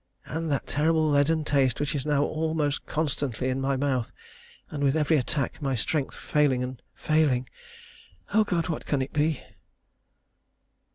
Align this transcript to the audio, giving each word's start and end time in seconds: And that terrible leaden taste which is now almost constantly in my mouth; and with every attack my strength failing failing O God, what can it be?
And 0.25 0.49
that 0.51 0.65
terrible 0.65 1.07
leaden 1.11 1.43
taste 1.43 1.79
which 1.79 1.93
is 1.93 2.07
now 2.07 2.23
almost 2.23 2.87
constantly 2.87 3.49
in 3.49 3.61
my 3.61 3.75
mouth; 3.77 4.11
and 4.71 4.83
with 4.83 4.95
every 4.97 5.15
attack 5.17 5.61
my 5.61 5.75
strength 5.75 6.15
failing 6.15 6.79
failing 6.95 7.47
O 8.33 8.43
God, 8.43 8.67
what 8.67 8.87
can 8.87 9.03
it 9.03 9.13
be? 9.13 9.43